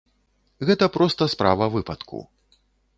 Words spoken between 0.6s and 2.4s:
Гэта проста справа выпадку.